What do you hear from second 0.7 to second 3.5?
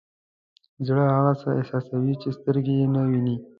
زړه هغه څه احساسوي چې سترګې یې نه ویني.